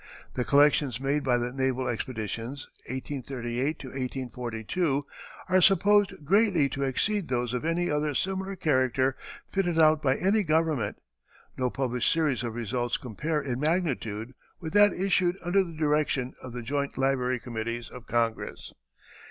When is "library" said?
16.97-17.37